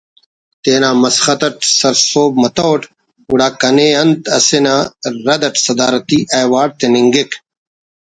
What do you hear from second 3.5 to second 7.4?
کنے انت اسے نا رداٹ صدارتی ایوارڈ تننگک